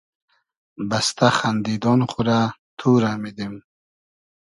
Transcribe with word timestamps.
بئستۂ 0.89 1.27
خئندیدۉن 1.37 1.99
خو 2.09 2.19
رۂ 2.27 2.39
تو 2.77 2.89
رۂ 3.01 3.11
میدیم 3.21 3.53